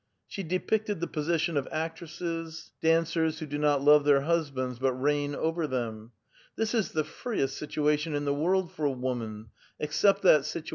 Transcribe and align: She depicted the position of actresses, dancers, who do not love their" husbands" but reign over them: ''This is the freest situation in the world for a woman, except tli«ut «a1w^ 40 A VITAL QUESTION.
She 0.25 0.41
depicted 0.41 0.99
the 0.99 1.05
position 1.05 1.55
of 1.57 1.67
actresses, 1.71 2.71
dancers, 2.81 3.37
who 3.37 3.45
do 3.45 3.59
not 3.59 3.83
love 3.83 4.03
their" 4.03 4.21
husbands" 4.21 4.79
but 4.79 4.93
reign 4.93 5.35
over 5.35 5.67
them: 5.67 6.13
''This 6.57 6.73
is 6.73 6.93
the 6.93 7.03
freest 7.03 7.55
situation 7.59 8.15
in 8.15 8.25
the 8.25 8.33
world 8.33 8.71
for 8.71 8.85
a 8.85 8.89
woman, 8.91 9.51
except 9.79 10.23
tli«ut 10.23 10.39
«a1w^ 10.39 10.39
40 10.39 10.39
A 10.39 10.43
VITAL 10.43 10.51
QUESTION. 10.61 10.69